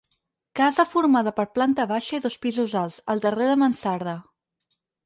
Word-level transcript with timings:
Casa 0.59 0.85
formada 0.93 1.33
per 1.41 1.45
planta 1.59 1.87
baixa 1.93 2.17
i 2.19 2.23
dos 2.27 2.39
pisos 2.47 2.77
alts, 2.83 2.99
el 3.17 3.25
darrer 3.29 3.53
de 3.53 3.61
mansarda. 3.67 4.21